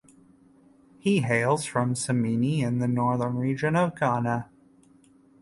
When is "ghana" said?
3.95-4.49